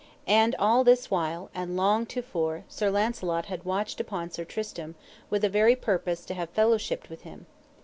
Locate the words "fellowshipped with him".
6.55-7.45